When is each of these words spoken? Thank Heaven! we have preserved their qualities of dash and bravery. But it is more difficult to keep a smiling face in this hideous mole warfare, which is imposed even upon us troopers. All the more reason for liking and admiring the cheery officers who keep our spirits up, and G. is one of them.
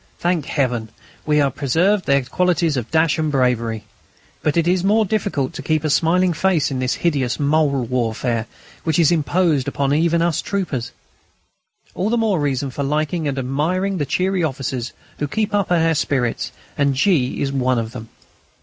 Thank 0.17 0.47
Heaven! 0.47 0.89
we 1.27 1.37
have 1.37 1.53
preserved 1.53 2.07
their 2.07 2.23
qualities 2.23 2.75
of 2.75 2.89
dash 2.89 3.19
and 3.19 3.31
bravery. 3.31 3.83
But 4.41 4.57
it 4.57 4.67
is 4.67 4.83
more 4.83 5.05
difficult 5.05 5.53
to 5.53 5.61
keep 5.61 5.83
a 5.83 5.91
smiling 5.91 6.33
face 6.33 6.71
in 6.71 6.79
this 6.79 6.95
hideous 7.05 7.39
mole 7.39 7.83
warfare, 7.85 8.47
which 8.83 8.97
is 8.97 9.11
imposed 9.11 9.67
even 9.67 10.21
upon 10.23 10.27
us 10.27 10.41
troopers. 10.41 10.91
All 11.93 12.09
the 12.09 12.17
more 12.17 12.39
reason 12.39 12.71
for 12.71 12.81
liking 12.81 13.27
and 13.27 13.37
admiring 13.37 13.99
the 13.99 14.07
cheery 14.07 14.43
officers 14.43 14.91
who 15.19 15.27
keep 15.27 15.53
our 15.53 15.93
spirits 15.93 16.47
up, 16.49 16.79
and 16.79 16.95
G. 16.95 17.39
is 17.39 17.51
one 17.51 17.77
of 17.77 17.91
them. 17.91 18.09